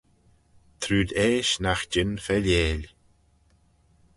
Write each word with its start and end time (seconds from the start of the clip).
Trooid 0.81 1.11
eash 1.27 1.53
nagh 1.63 1.85
jean 1.91 2.13
failleil. 2.25 2.81